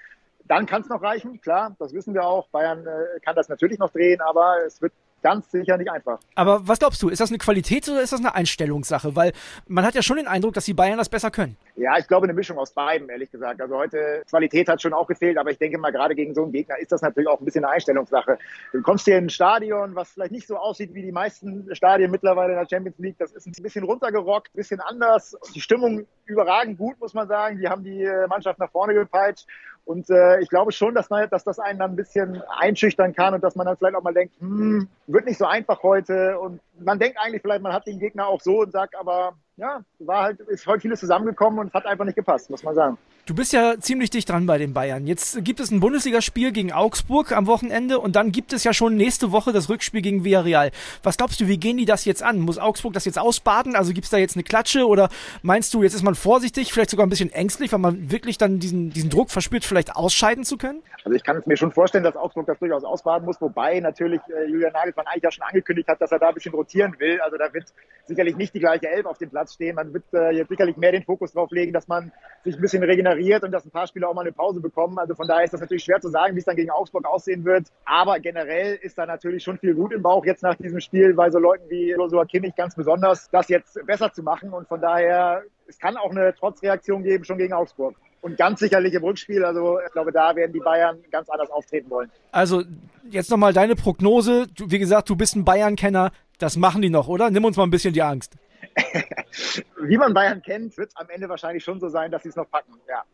Dann 0.51 0.67
kann 0.67 0.83
es 0.83 0.89
noch 0.89 1.01
reichen, 1.01 1.41
klar, 1.41 1.77
das 1.79 1.95
wissen 1.95 2.13
wir 2.13 2.27
auch. 2.27 2.49
Bayern 2.49 2.85
äh, 2.85 3.21
kann 3.21 3.37
das 3.37 3.49
natürlich 3.49 3.79
noch 3.79 3.91
drehen, 3.93 4.21
aber 4.21 4.57
es 4.67 4.83
wird 4.83 4.93
ganz 5.23 5.49
sicher 5.49 5.77
nicht 5.77 5.89
einfach. 5.89 6.19
Aber 6.35 6.67
was 6.67 6.81
glaubst 6.81 7.01
du, 7.03 7.09
ist 7.09 7.21
das 7.21 7.31
eine 7.31 7.39
Qualität 7.39 7.89
oder 7.89 8.03
ist 8.03 8.13
das 8.13 8.19
eine 8.19 8.35
Einstellungssache? 8.35 9.15
Weil 9.15 9.33
man 9.69 9.85
hat 9.85 9.95
ja 9.95 10.03
schon 10.03 10.17
den 10.17 10.27
Eindruck, 10.27 10.55
dass 10.55 10.65
die 10.65 10.75
Bayern 10.75 10.99
das 10.99 11.09
besser 11.09 11.31
können. 11.31 11.57
Ja, 11.77 11.99
ich 11.99 12.09
glaube 12.09 12.25
eine 12.25 12.35
Mischung 12.35 12.59
aus 12.59 12.73
beiden, 12.73 13.09
ehrlich 13.11 13.31
gesagt. 13.31 13.61
Also 13.61 13.77
heute 13.77 14.25
Qualität 14.29 14.69
hat 14.69 14.83
schon 14.83 14.93
auch 14.93 15.07
gefehlt, 15.07 15.39
aber 15.39 15.53
ich 15.53 15.59
denke 15.59 15.79
mal, 15.79 15.93
gerade 15.93 16.17
gegen 16.17 16.35
so 16.35 16.43
einen 16.43 16.51
Gegner 16.51 16.79
ist 16.79 16.91
das 16.91 17.01
natürlich 17.01 17.29
auch 17.29 17.39
ein 17.39 17.45
bisschen 17.45 17.65
eine 17.65 17.75
Einstellungssache. 17.75 18.37
Du 18.73 18.83
kommst 18.83 19.05
hier 19.05 19.19
in 19.19 19.27
ein 19.27 19.31
Stadion, 19.31 19.95
was 19.95 20.11
vielleicht 20.11 20.33
nicht 20.33 20.49
so 20.49 20.57
aussieht 20.57 20.95
wie 20.95 21.03
die 21.03 21.13
meisten 21.13 21.73
Stadien 21.77 22.11
mittlerweile 22.11 22.55
in 22.55 22.59
der 22.59 22.67
Champions 22.69 22.99
League. 22.99 23.19
Das 23.19 23.31
ist 23.31 23.47
ein 23.47 23.63
bisschen 23.63 23.85
runtergerockt, 23.85 24.49
ein 24.49 24.57
bisschen 24.57 24.81
anders. 24.81 25.37
Die 25.55 25.61
Stimmung 25.61 26.07
überragend 26.25 26.77
gut, 26.77 26.99
muss 26.99 27.15
man 27.15 27.29
sagen. 27.29 27.59
Die 27.59 27.69
haben 27.69 27.85
die 27.85 28.03
äh, 28.03 28.27
Mannschaft 28.27 28.59
nach 28.59 28.71
vorne 28.71 28.95
gepeitscht. 28.95 29.47
Und 29.91 30.09
äh, 30.09 30.39
ich 30.39 30.49
glaube 30.49 30.71
schon, 30.71 30.95
dass, 30.95 31.11
man, 31.11 31.29
dass 31.31 31.43
das 31.43 31.59
einen 31.59 31.81
dann 31.81 31.91
ein 31.91 31.97
bisschen 31.97 32.41
einschüchtern 32.61 33.13
kann 33.13 33.35
und 33.35 33.43
dass 33.43 33.57
man 33.57 33.67
dann 33.67 33.77
vielleicht 33.77 33.97
auch 33.97 34.05
mal 34.05 34.15
denkt, 34.15 34.35
hm, 34.39 34.87
wird 35.09 35.27
nicht 35.27 35.37
so 35.39 35.47
einfach 35.47 35.83
heute. 35.83 36.39
Und 36.39 36.61
man 36.85 36.99
denkt 36.99 37.19
eigentlich 37.19 37.43
vielleicht, 37.43 37.63
man 37.63 37.73
hat 37.73 37.87
den 37.87 37.99
Gegner 37.99 38.27
auch 38.27 38.41
so 38.41 38.61
und 38.61 38.73
sagt, 38.73 38.97
aber 38.97 39.35
ja, 39.57 39.85
war 39.99 40.23
halt, 40.23 40.41
ist 40.41 40.67
heute 40.67 40.81
vieles 40.81 41.01
zusammengekommen 41.01 41.59
und 41.59 41.67
es 41.69 41.75
hat 41.75 41.85
einfach 41.85 42.05
nicht 42.05 42.17
gepasst, 42.17 42.49
muss 42.49 42.63
man 42.63 42.75
sagen. 42.75 42.99
Du 43.27 43.35
bist 43.35 43.53
ja 43.53 43.79
ziemlich 43.79 44.11
dicht 44.11 44.29
dran 44.29 44.47
bei 44.47 44.59
den 44.59 44.73
Bayern. 44.73 45.07
Jetzt 45.07 45.45
gibt 45.45 45.61
es 45.61 45.71
ein 45.71 45.81
Bundesligaspiel 45.81 46.51
gegen 46.51 46.73
Augsburg 46.73 47.33
am 47.33 47.47
Wochenende 47.47 48.01
und 48.01 48.17
dann 48.17 48.33
gibt 48.33 48.53
es 48.53 48.65
ja 48.65 48.73
schon 48.73 48.97
nächste 48.97 49.31
Woche 49.31 49.53
das 49.53 49.69
Rückspiel 49.69 50.01
gegen 50.01 50.25
Villarreal. 50.25 50.73
Was 51.03 51.19
glaubst 51.19 51.41
du, 51.41 51.47
wie 51.47 51.59
gehen 51.59 51.77
die 51.77 51.85
das 51.85 52.07
jetzt 52.07 52.23
an? 52.23 52.41
Muss 52.41 52.59
Augsburg 52.59 52.95
das 52.95 53.05
jetzt 53.05 53.19
ausbaden? 53.19 53.77
Also 53.77 53.93
gibt 53.93 54.07
es 54.07 54.11
da 54.11 54.17
jetzt 54.17 54.35
eine 54.35 54.43
Klatsche 54.43 54.87
oder 54.87 55.11
meinst 55.43 55.73
du, 55.75 55.83
jetzt 55.83 55.95
ist 55.95 56.03
man 56.03 56.15
vorsichtig, 56.15 56.73
vielleicht 56.73 56.91
sogar 56.91 57.07
ein 57.07 57.11
bisschen 57.11 57.31
ängstlich, 57.31 57.71
weil 57.71 57.79
man 57.79 58.11
wirklich 58.11 58.39
dann 58.39 58.59
diesen, 58.59 58.91
diesen 58.91 59.11
Druck 59.11 59.31
verspürt, 59.31 59.65
vielleicht 59.65 59.95
ausscheiden 59.95 60.45
zu 60.45 60.57
können? 60.57 60.83
Also 61.05 61.15
ich 61.15 61.23
kann 61.23 61.37
es 61.37 61.47
mir 61.47 61.57
schon 61.57 61.71
vorstellen, 61.71 62.05
dass 62.05 62.17
Augsburg 62.17 62.47
das 62.47 62.59
durchaus 62.59 62.85
ausbaden 62.85 63.27
muss, 63.27 63.41
wobei 63.41 63.79
natürlich 63.81 64.21
äh, 64.29 64.51
Julian 64.51 64.73
Nagelsmann 64.73 65.07
eigentlich 65.07 65.23
ja 65.23 65.31
schon 65.31 65.45
angekündigt 65.45 65.89
hat, 65.89 66.01
dass 66.01 66.11
er 66.11 66.19
da 66.19 66.29
ein 66.29 66.35
bisschen 66.35 66.53
rotieren 66.71 66.95
will. 66.99 67.21
Also 67.21 67.37
da 67.37 67.53
wird 67.53 67.67
sicherlich 68.07 68.37
nicht 68.37 68.55
die 68.55 68.61
gleiche 68.61 68.89
Elf 68.89 69.07
auf 69.07 69.19
dem 69.19 69.31
Platz 69.31 69.55
stehen. 69.55 69.77
Man 69.77 69.93
wird 69.93 70.05
äh, 70.13 70.31
jetzt 70.33 70.49
sicherlich 70.49 70.77
mehr 70.77 70.93
den 70.93 71.05
Fokus 71.05 71.33
drauf 71.33 71.51
legen, 71.53 71.73
dass 71.73 71.87
man 71.87 72.11
sich 72.45 72.57
ein 72.57 72.61
bisschen 72.61 72.83
regeneriert 72.83 73.45
und 73.45 73.53
dass 73.53 73.65
ein 73.65 73.71
paar 73.71 73.87
Spieler 73.87 74.09
auch 74.09 74.15
mal 74.15 74.23
eine 74.23 74.33
Pause 74.33 74.61
bekommen. 74.61 74.99
Also 74.99 75.15
von 75.15 75.29
daher 75.29 75.45
ist 75.45 75.53
das 75.53 75.61
natürlich 75.61 75.85
schwer 75.85 76.01
zu 76.01 76.09
sagen, 76.09 76.35
wie 76.35 76.41
es 76.41 76.45
dann 76.45 76.57
gegen 76.57 76.71
Augsburg 76.71 77.07
aussehen 77.07 77.45
wird. 77.45 77.69
Aber 77.85 78.19
generell 78.19 78.77
ist 78.83 78.99
da 78.99 79.07
natürlich 79.07 79.45
schon 79.45 79.59
viel 79.59 79.75
Gut 79.75 79.93
im 79.93 80.03
Bauch 80.03 80.25
jetzt 80.25 80.43
nach 80.43 80.57
diesem 80.57 80.81
Spiel, 80.81 81.15
bei 81.15 81.31
so 81.31 81.39
Leuten 81.39 81.69
wie 81.71 81.91
Joshua 81.91 82.25
Kimmich 82.25 82.55
ganz 82.57 82.75
besonders, 82.75 83.31
das 83.31 83.49
jetzt 83.49 83.79
besser 83.87 84.13
zu 84.13 84.23
machen. 84.23 84.53
Und 84.53 84.67
von 84.67 84.81
daher, 84.81 85.43
es 85.69 85.79
kann 85.79 85.97
auch 85.97 86.11
eine 86.11 86.35
Trotzreaktion 86.35 87.05
geben, 87.05 87.25
schon 87.25 87.39
gegen 87.39 87.53
Augsburg. 87.53 87.95
Und 88.23 88.37
ganz 88.37 88.61
sicherlich 88.61 88.93
im 88.93 89.03
Rückspiel, 89.03 89.45
also 89.45 89.79
ich 89.87 89.93
glaube, 89.93 90.13
da 90.13 90.37
werden 90.37 90.53
die 90.53 90.59
Bayern 90.59 90.99
ganz 91.11 91.31
anders 91.31 91.51
auftreten 91.51 91.89
wollen. 91.89 92.11
Also 92.33 92.65
jetzt 93.09 93.31
nochmal 93.31 93.55
deine 93.55 93.77
Prognose. 93.77 94.47
Du, 94.55 94.71
wie 94.71 94.79
gesagt, 94.79 95.09
du 95.09 95.17
bist 95.17 95.37
ein 95.37 95.45
Bayern-Kenner. 95.45 96.11
Das 96.41 96.57
machen 96.57 96.83
die 96.83 96.91
noch, 96.91 97.07
oder? 97.07 97.31
Nimm 97.31 97.45
uns 97.45 97.57
mal 97.57 97.65
ein 97.65 97.71
bisschen 97.71 97.93
die 97.93 98.03
Angst. 98.03 98.37
wie 99.83 99.99
man 99.99 100.15
Bayern 100.15 100.43
kennt, 100.43 100.77
wird 100.79 100.89
es 100.89 100.97
am 100.97 101.09
Ende 101.11 101.29
wahrscheinlich 101.29 101.63
schon 101.63 101.79
so 101.79 101.89
sein, 101.89 102.11
dass 102.11 102.23
sie 102.23 102.31
es 102.31 102.37
noch 102.37 102.51
packen. 102.51 102.73
Ja. 102.89 103.05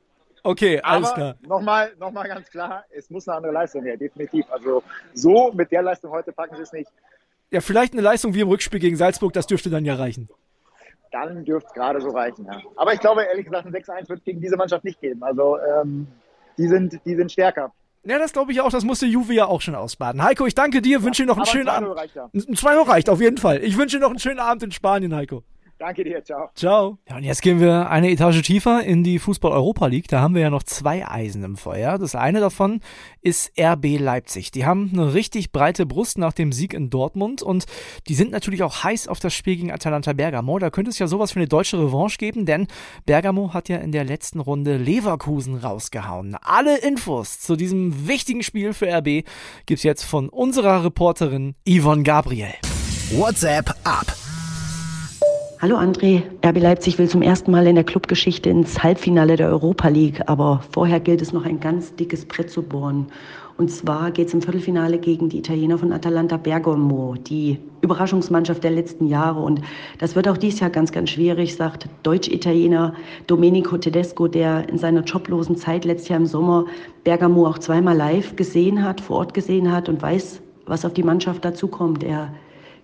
Okay, 0.45 0.81
alles 0.81 1.09
Aber 1.09 1.15
klar. 1.17 1.37
Nochmal, 1.43 1.93
nochmal 1.99 2.29
ganz 2.29 2.49
klar, 2.49 2.85
es 2.91 3.11
muss 3.11 3.27
eine 3.27 3.39
andere 3.39 3.53
Leistung 3.53 3.83
her, 3.83 3.97
definitiv. 3.97 4.47
Also 4.51 4.85
so 5.13 5.53
mit 5.53 5.73
der 5.73 5.83
Leistung 5.83 6.13
heute 6.13 6.31
packen 6.31 6.55
sie 6.55 6.63
es 6.63 6.73
nicht. 6.73 6.91
Ja, 7.51 7.61
vielleicht 7.61 7.95
eine 7.95 8.03
Leistung 8.03 8.33
wie 8.35 8.41
im 8.41 8.49
Rückspiel 8.49 8.79
gegen 8.79 8.97
Salzburg, 8.97 9.33
das 9.33 9.49
dürfte 9.49 9.71
dann 9.71 9.85
ja 9.85 9.97
reichen. 9.97 10.29
Dann 11.11 11.45
dürfte 11.45 11.69
es 11.69 11.75
gerade 11.75 12.01
so 12.01 12.11
reichen, 12.11 12.47
ja. 12.47 12.61
Aber 12.77 12.93
ich 12.93 13.01
glaube, 13.01 13.25
ehrlich 13.25 13.47
gesagt, 13.47 13.67
ein 13.67 13.73
6-1 13.73 14.09
wird 14.09 14.25
gegen 14.25 14.41
diese 14.41 14.57
Mannschaft 14.57 14.85
nicht 14.85 15.01
geben. 15.01 15.25
Also 15.25 15.59
ähm, 15.59 16.07
die, 16.59 16.69
sind, 16.69 17.01
die 17.05 17.17
sind 17.17 17.33
stärker. 17.33 17.73
Ja, 18.07 18.19
das 18.19 18.33
glaube 18.33 18.53
ich 18.53 18.61
auch. 18.61 18.71
Das 18.71 18.85
musste 18.85 19.07
Juve 19.07 19.35
ja 19.35 19.47
auch 19.47 19.61
schon 19.61 19.75
ausbaden. 19.75 20.23
Heiko, 20.23 20.47
ich 20.47 20.55
danke 20.55 20.81
dir, 20.81 21.03
wünsche 21.03 21.23
dir 21.23 21.27
noch 21.27 21.37
einen 21.37 21.47
schönen 21.47 21.69
Abend. 21.69 21.97
Reicht 21.97 22.15
ja. 22.15 22.31
Ein 22.33 22.55
2 22.55 22.79
Uhr 22.79 22.89
reicht 22.89 23.11
auf 23.11 23.21
jeden 23.21 23.39
Fall. 23.39 23.63
Ich 23.65 23.77
wünsche 23.77 23.97
dir 23.97 24.03
noch 24.03 24.11
einen 24.11 24.21
schönen 24.21 24.39
Abend 24.39 24.63
in 24.63 24.71
Spanien, 24.71 25.15
Heiko. 25.15 25.43
Danke 25.79 26.05
dir, 26.05 26.25
ciao. 26.25 26.49
Ciao. 26.55 26.99
Ja, 27.07 27.17
und 27.17 27.25
jetzt 27.25 27.43
gehen 27.43 27.61
wir 27.61 27.91
eine 27.91 28.11
Etage 28.11 28.41
tiefer 28.41 28.83
in 28.83 29.05
die 29.05 29.19
Fußball-Europa 29.19 29.87
League. 29.89 30.09
Da 30.09 30.21
haben 30.21 30.35
wir 30.35 30.41
ja 30.41 30.49
noch 30.49 30.63
zwei 30.63 31.07
Eisen 31.07 31.45
im 31.45 31.59
Feuer. 31.59 31.99
Das 31.99 32.15
eine 32.15 32.41
davon 32.41 32.81
ist 33.21 33.53
RB 33.61 33.99
Leipzig. 33.99 34.51
Die 34.53 34.65
haben 34.65 34.91
eine 34.95 35.13
richtig 35.13 35.53
breite 35.53 35.85
Brust 35.85 36.17
nach 36.17 36.33
dem 36.33 36.51
Sieg 36.51 36.73
in 36.73 36.89
Dortmund 36.89 37.43
und 37.43 37.67
die 38.09 38.15
sind 38.15 38.31
natürlich 38.31 38.63
auch 38.63 38.85
heiß 38.85 39.07
auf 39.07 39.21
das 39.21 39.35
Spiel 39.35 39.57
gegen 39.57 39.71
Atalanta 39.71 40.15
Bergamo. 40.15 40.59
Da 40.59 40.71
könnte 40.71 40.91
es 40.91 40.99
ja 40.99 41.09
sowas 41.09 41.33
für 41.33 41.41
eine 41.41 41.49
deutsche 41.49 41.79
Revanche 41.79 42.17
geben, 42.17 42.47
denn 42.47 42.69
Bergamo 43.05 43.53
hat 43.53 43.69
ja 43.69 43.77
in 43.77 43.93
der 43.93 44.05
letzten 44.05 44.41
Runde 44.41 44.79
Leverkusen 44.79 45.57
rausgehauen. 45.57 46.39
Alle 46.41 46.79
Infos 46.79 47.41
zu 47.41 47.55
diesem 47.55 48.09
wichtigen 48.09 48.43
Spiel 48.43 48.73
für 48.73 48.87
RB 48.87 49.27
gibt's 49.67 49.83
jetzt 49.83 50.05
von 50.05 50.31
unserer 50.31 50.85
Reporterin 50.85 51.55
Yvonne 51.69 52.03
Gabriel. 52.03 52.55
WhatsApp 53.11 53.75
ab. 53.85 54.16
Hallo 55.59 55.77
André, 55.77 56.23
RB 56.45 56.61
Leipzig 56.61 56.99
will 56.99 57.09
zum 57.09 57.23
ersten 57.23 57.51
Mal 57.51 57.67
in 57.67 57.77
der 57.77 57.85
Clubgeschichte 57.85 58.51
ins 58.51 58.83
Halbfinale 58.83 59.37
der 59.37 59.49
Europa 59.49 59.89
League, 59.89 60.21
aber 60.27 60.61
vorher 60.73 61.01
gilt 61.01 61.23
es 61.23 61.33
noch 61.33 61.47
ein 61.47 61.61
ganz 61.61 61.95
dickes 61.95 62.27
Brett 62.27 62.51
zu 62.51 62.63
bohren. 62.63 63.07
Und 63.57 63.71
zwar 63.71 64.11
geht 64.11 64.29
es 64.29 64.35
im 64.35 64.43
Viertelfinale 64.43 64.99
gegen 64.99 65.31
die 65.31 65.39
Italiener 65.39 65.79
von 65.79 65.95
Atalanta 65.95 66.37
Bergamo, 66.37 67.15
die 67.15 67.59
Überraschungsmannschaft 67.81 68.63
der 68.65 68.73
letzten 68.73 69.07
Jahre. 69.07 69.41
Und 69.41 69.63
das 69.99 70.15
wird 70.15 70.29
auch 70.29 70.37
dieses 70.37 70.61
Jahr 70.61 70.69
ganz, 70.69 70.93
ganz 70.93 71.09
schwierig, 71.09 71.57
sagt 71.57 71.89
Deutsch-Italiener 72.03 72.93
Domenico 73.27 73.79
Tedesco, 73.79 74.29
der 74.29 74.69
in 74.69 74.77
seiner 74.77 75.05
joblosen 75.05 75.57
Zeit 75.57 75.87
letztes 75.87 76.11
Jahr 76.11 76.21
im 76.21 76.27
Sommer 76.27 76.67
Bergamo 77.03 77.47
auch 77.47 77.59
zweimal 77.59 77.97
live 77.97 78.37
gesehen 78.37 78.85
hat, 78.85 79.01
vor 79.01 79.17
Ort 79.17 79.33
gesehen 79.33 79.73
hat 79.73 79.89
und 79.89 80.03
weiß, 80.03 80.43
was 80.67 80.85
auf 80.85 80.93
die 80.93 81.03
Mannschaft 81.03 81.47
dazukommt. 81.47 82.05
Er 82.05 82.35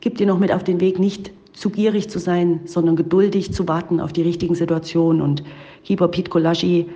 gibt 0.01 0.21
ihr 0.23 0.27
noch 0.27 0.39
mit 0.39 0.51
auf 0.51 0.65
den 0.65 0.81
Weg, 0.81 0.99
nicht 0.99 1.33
zu 1.53 1.71
gierig 1.71 2.09
zu 2.09 2.19
sein, 2.19 2.61
sondern 2.65 2.97
geduldig 2.97 3.53
zu 3.53 3.69
warten 3.69 4.01
auf 4.01 4.13
die 4.13 4.23
richtigen 4.23 4.55
Situationen. 4.55 5.21
Und 5.21 5.43
Keeper 5.85 6.09
Pete 6.09 6.31
Kolaschi 6.31 6.87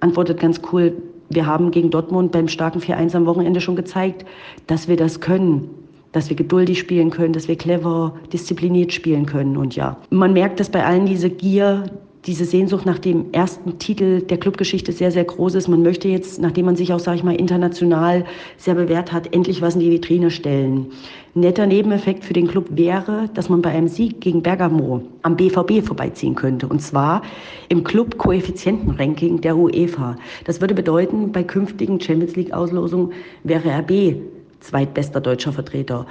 antwortet 0.00 0.40
ganz 0.40 0.60
cool, 0.72 0.94
wir 1.28 1.46
haben 1.46 1.70
gegen 1.70 1.90
Dortmund 1.90 2.32
beim 2.32 2.48
starken 2.48 2.80
4-1 2.80 3.16
am 3.16 3.26
Wochenende 3.26 3.60
schon 3.60 3.76
gezeigt, 3.76 4.24
dass 4.66 4.88
wir 4.88 4.96
das 4.96 5.20
können, 5.20 5.68
dass 6.12 6.28
wir 6.28 6.36
geduldig 6.36 6.78
spielen 6.78 7.10
können, 7.10 7.32
dass 7.32 7.48
wir 7.48 7.56
clever, 7.56 8.14
diszipliniert 8.32 8.92
spielen 8.92 9.26
können. 9.26 9.56
Und 9.56 9.74
ja, 9.76 9.96
man 10.10 10.32
merkt, 10.32 10.60
dass 10.60 10.70
bei 10.70 10.84
allen 10.84 11.06
diese 11.06 11.28
Gier, 11.28 11.90
diese 12.26 12.44
Sehnsucht 12.44 12.86
nach 12.86 12.98
dem 12.98 13.32
ersten 13.32 13.78
Titel 13.78 14.20
der 14.20 14.38
Clubgeschichte 14.38 14.92
sehr, 14.92 15.12
sehr 15.12 15.24
groß 15.24 15.54
ist. 15.54 15.68
Man 15.68 15.82
möchte 15.82 16.08
jetzt, 16.08 16.40
nachdem 16.40 16.66
man 16.66 16.74
sich 16.74 16.92
auch, 16.92 16.98
sage 16.98 17.18
ich 17.18 17.22
mal, 17.22 17.36
international 17.36 18.24
sehr 18.56 18.74
bewährt 18.74 19.12
hat, 19.12 19.32
endlich 19.32 19.62
was 19.62 19.74
in 19.74 19.80
die 19.80 19.90
Vitrine 19.90 20.30
stellen. 20.30 20.86
Netter 21.34 21.66
Nebeneffekt 21.66 22.24
für 22.24 22.32
den 22.32 22.48
Club 22.48 22.66
wäre, 22.70 23.28
dass 23.34 23.48
man 23.48 23.62
bei 23.62 23.70
einem 23.70 23.88
Sieg 23.88 24.20
gegen 24.20 24.42
Bergamo 24.42 25.02
am 25.22 25.36
BVB 25.36 25.86
vorbeiziehen 25.86 26.34
könnte. 26.34 26.66
Und 26.66 26.80
zwar 26.80 27.22
im 27.68 27.84
Club-Koeffizientenranking 27.84 29.40
der 29.40 29.56
UEFA. 29.56 30.16
Das 30.44 30.60
würde 30.60 30.74
bedeuten, 30.74 31.30
bei 31.30 31.44
künftigen 31.44 32.00
Champions 32.00 32.34
League-Auslosungen 32.34 33.12
wäre 33.44 33.68
RB 33.68 34.16
zweitbester 34.60 35.20
deutscher 35.20 35.52
Vertreter. 35.52 36.06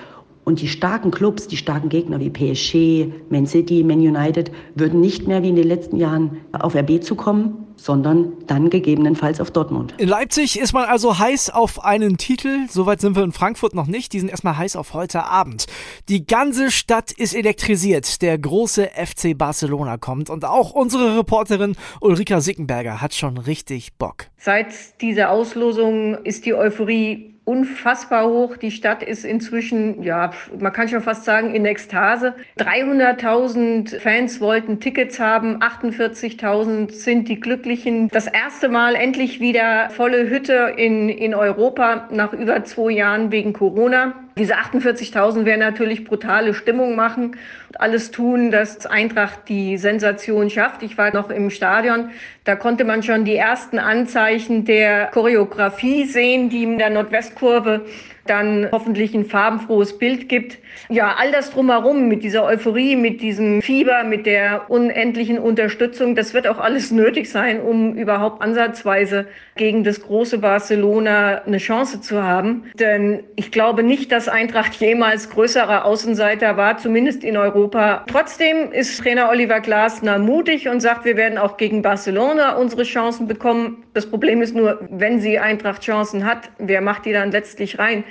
Und 0.45 0.61
die 0.61 0.67
starken 0.67 1.11
Clubs, 1.11 1.47
die 1.47 1.57
starken 1.57 1.89
Gegner 1.89 2.19
wie 2.19 2.29
PSG, 2.29 3.11
Man 3.29 3.47
City, 3.47 3.83
Man 3.83 3.99
United 3.99 4.51
würden 4.75 5.01
nicht 5.01 5.27
mehr 5.27 5.43
wie 5.43 5.49
in 5.49 5.55
den 5.55 5.67
letzten 5.67 5.97
Jahren 5.97 6.37
auf 6.53 6.75
RB 6.75 7.03
zukommen, 7.03 7.65
sondern 7.77 8.33
dann 8.47 8.69
gegebenenfalls 8.69 9.41
auf 9.41 9.51
Dortmund. 9.51 9.95
In 9.97 10.07
Leipzig 10.07 10.59
ist 10.59 10.73
man 10.73 10.85
also 10.85 11.17
heiß 11.17 11.49
auf 11.49 11.83
einen 11.83 12.17
Titel. 12.17 12.67
Soweit 12.69 13.01
sind 13.01 13.15
wir 13.15 13.23
in 13.23 13.31
Frankfurt 13.31 13.73
noch 13.73 13.87
nicht. 13.87 14.13
Die 14.13 14.19
sind 14.19 14.29
erstmal 14.29 14.57
heiß 14.57 14.75
auf 14.75 14.93
heute 14.93 15.25
Abend. 15.25 15.65
Die 16.09 16.25
ganze 16.25 16.71
Stadt 16.71 17.11
ist 17.11 17.33
elektrisiert. 17.33 18.21
Der 18.21 18.37
große 18.37 18.89
FC 18.95 19.37
Barcelona 19.37 19.97
kommt 19.97 20.29
und 20.29 20.45
auch 20.45 20.71
unsere 20.71 21.17
Reporterin 21.17 21.75
Ulrika 22.01 22.39
Sickenberger 22.39 23.01
hat 23.01 23.13
schon 23.13 23.37
richtig 23.37 23.93
Bock. 23.97 24.27
Seit 24.45 25.01
dieser 25.01 25.31
Auslosung 25.31 26.23
ist 26.23 26.45
die 26.45 26.53
Euphorie 26.53 27.33
unfassbar 27.45 28.29
hoch. 28.29 28.57
Die 28.57 28.69
Stadt 28.69 29.01
ist 29.01 29.25
inzwischen, 29.25 30.03
ja, 30.03 30.33
man 30.59 30.71
kann 30.71 30.87
schon 30.87 31.01
fast 31.01 31.23
sagen, 31.23 31.55
in 31.55 31.65
Ekstase. 31.65 32.35
300.000 32.59 33.99
Fans 33.99 34.39
wollten 34.41 34.79
Tickets 34.79 35.19
haben, 35.19 35.63
48.000 35.63 36.91
sind 36.91 37.27
die 37.27 37.39
Glücklichen. 37.39 38.09
Das 38.09 38.27
erste 38.27 38.69
Mal 38.69 38.93
endlich 38.93 39.39
wieder 39.39 39.89
volle 39.89 40.29
Hütte 40.29 40.75
in, 40.77 41.09
in 41.09 41.33
Europa 41.33 42.07
nach 42.11 42.31
über 42.31 42.63
zwei 42.65 42.91
Jahren 42.91 43.31
wegen 43.31 43.51
Corona. 43.51 44.13
Diese 44.37 44.57
48.000 44.57 45.45
werden 45.45 45.61
natürlich 45.61 46.03
brutale 46.03 46.53
Stimmung 46.53 46.97
machen 46.97 47.37
und 47.69 47.79
alles 47.79 48.11
tun, 48.11 48.51
dass 48.51 48.85
Eintracht 48.85 49.47
die 49.47 49.77
Sensation 49.77 50.49
schafft. 50.49 50.83
Ich 50.83 50.97
war 50.97 51.13
noch 51.13 51.29
im 51.29 51.49
Stadion, 51.49 52.09
da 52.43 52.57
konnte 52.57 52.83
man 52.83 53.01
schon 53.01 53.23
die 53.23 53.37
ersten 53.37 53.79
Anzeichen 53.79 54.65
der 54.65 55.05
Choreografie 55.07 56.03
sehen, 56.03 56.49
die 56.49 56.63
in 56.63 56.77
der 56.77 56.89
Nordwestkurve 56.89 57.85
dann 58.25 58.67
hoffentlich 58.71 59.13
ein 59.13 59.25
farbenfrohes 59.25 59.97
Bild 59.97 60.27
gibt. 60.29 60.57
Ja, 60.89 61.15
all 61.17 61.31
das 61.31 61.51
drumherum 61.51 62.07
mit 62.07 62.23
dieser 62.23 62.43
Euphorie, 62.43 62.95
mit 62.95 63.21
diesem 63.21 63.61
Fieber, 63.61 64.03
mit 64.03 64.25
der 64.25 64.69
unendlichen 64.69 65.39
Unterstützung, 65.39 66.15
das 66.15 66.33
wird 66.33 66.47
auch 66.47 66.59
alles 66.59 66.91
nötig 66.91 67.29
sein, 67.29 67.61
um 67.61 67.95
überhaupt 67.95 68.41
ansatzweise 68.41 69.27
gegen 69.55 69.83
das 69.83 70.01
große 70.01 70.39
Barcelona 70.39 71.43
eine 71.45 71.59
Chance 71.59 72.01
zu 72.01 72.21
haben. 72.21 72.65
Denn 72.79 73.23
ich 73.35 73.51
glaube 73.51 73.83
nicht, 73.83 74.11
dass 74.11 74.27
Eintracht 74.27 74.75
jemals 74.75 75.29
größerer 75.29 75.85
Außenseiter 75.85 76.57
war, 76.57 76.77
zumindest 76.77 77.23
in 77.23 77.37
Europa. 77.37 78.03
Trotzdem 78.07 78.71
ist 78.71 78.99
Trainer 78.99 79.29
Oliver 79.29 79.59
Glasner 79.59 80.19
mutig 80.19 80.67
und 80.67 80.81
sagt, 80.81 81.05
wir 81.05 81.15
werden 81.15 81.37
auch 81.37 81.57
gegen 81.57 81.81
Barcelona 81.81 82.55
unsere 82.55 82.83
Chancen 82.83 83.27
bekommen. 83.27 83.83
Das 83.93 84.09
Problem 84.09 84.41
ist 84.41 84.55
nur, 84.55 84.79
wenn 84.89 85.19
sie 85.21 85.39
Eintracht 85.39 85.83
Chancen 85.83 86.25
hat, 86.25 86.49
wer 86.57 86.81
macht 86.81 87.05
die 87.05 87.13
dann 87.13 87.31
letztlich 87.31 87.79
rein? 87.79 88.03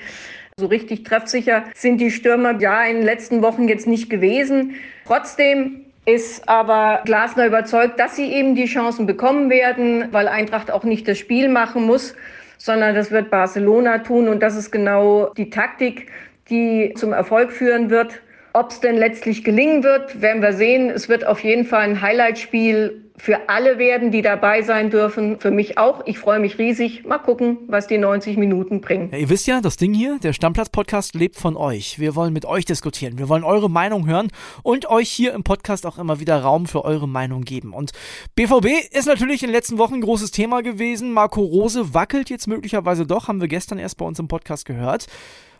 So 0.56 0.66
richtig 0.66 1.04
treffsicher 1.04 1.64
sind 1.75 1.99
die 1.99 2.11
Stürmer 2.11 2.61
ja 2.61 2.84
in 2.84 2.96
den 2.99 3.04
letzten 3.04 3.42
Wochen 3.42 3.66
jetzt 3.66 3.87
nicht 3.87 4.08
gewesen. 4.08 4.75
Trotzdem 5.04 5.84
ist 6.06 6.49
aber 6.49 7.02
Glasner 7.04 7.46
überzeugt, 7.46 7.99
dass 7.99 8.16
sie 8.16 8.30
eben 8.32 8.54
die 8.54 8.66
Chancen 8.66 9.06
bekommen 9.06 9.50
werden, 9.50 10.08
weil 10.12 10.28
Eintracht 10.28 10.70
auch 10.70 10.84
nicht 10.84 11.08
das 11.08 11.18
Spiel 11.18 11.49
machen 11.49 11.84
muss, 11.84 12.14
sondern 12.58 12.94
das 12.94 13.11
wird 13.11 13.30
Barcelona 13.30 13.99
tun 13.99 14.28
und 14.28 14.40
das 14.40 14.56
ist 14.56 14.70
genau 14.70 15.32
die 15.37 15.50
Taktik, 15.50 16.08
die 16.50 16.94
zum 16.96 17.12
Erfolg 17.12 17.52
führen 17.52 17.90
wird. 17.90 18.20
Ob 18.56 18.70
es 18.70 18.78
denn 18.78 18.96
letztlich 18.96 19.42
gelingen 19.42 19.82
wird, 19.82 20.23
werden 20.23 20.40
wir 20.40 20.52
sehen. 20.52 20.88
Es 20.88 21.08
wird 21.08 21.26
auf 21.26 21.42
jeden 21.42 21.64
Fall 21.64 21.80
ein 21.80 22.00
Highlightspiel 22.00 23.11
für 23.16 23.49
alle 23.49 23.78
werden, 23.78 24.12
die 24.12 24.23
dabei 24.23 24.62
sein 24.62 24.90
dürfen. 24.90 25.40
Für 25.40 25.50
mich 25.50 25.76
auch. 25.76 26.06
Ich 26.06 26.20
freue 26.20 26.38
mich 26.38 26.56
riesig. 26.56 27.04
Mal 27.04 27.18
gucken, 27.18 27.58
was 27.66 27.88
die 27.88 27.99
90 27.99 28.37
Minuten 28.37 28.80
bringen. 28.80 29.08
Ja, 29.11 29.18
ihr 29.18 29.28
wisst 29.28 29.49
ja, 29.49 29.61
das 29.61 29.76
Ding 29.76 29.92
hier, 29.92 30.20
der 30.20 30.32
Stammplatz-Podcast 30.32 31.16
lebt 31.16 31.34
von 31.34 31.56
euch. 31.56 31.99
Wir 31.99 32.14
wollen 32.14 32.32
mit 32.32 32.44
euch 32.44 32.64
diskutieren. 32.64 33.18
Wir 33.18 33.28
wollen 33.28 33.42
eure 33.42 33.68
Meinung 33.68 34.06
hören 34.06 34.30
und 34.62 34.88
euch 34.88 35.11
hier 35.11 35.32
im 35.32 35.42
Podcast 35.42 35.84
auch 35.84 35.99
immer 35.99 36.20
wieder 36.20 36.40
Raum 36.40 36.66
für 36.66 36.84
eure 36.84 37.08
Meinung 37.08 37.42
geben. 37.42 37.73
Und 37.73 37.90
BVB 38.37 38.66
ist 38.92 39.06
natürlich 39.06 39.42
in 39.42 39.49
den 39.49 39.54
letzten 39.56 39.78
Wochen 39.78 39.94
ein 39.94 40.00
großes 40.00 40.30
Thema 40.30 40.62
gewesen. 40.62 41.12
Marco 41.12 41.40
Rose 41.40 41.92
wackelt 41.92 42.30
jetzt 42.30 42.46
möglicherweise 42.46 43.04
doch, 43.04 43.26
haben 43.26 43.40
wir 43.40 43.49
gestern 43.49 43.80
erst 43.80 43.96
bei 43.96 44.04
uns 44.04 44.20
im 44.20 44.28
Podcast 44.28 44.64
gehört. 44.64 45.08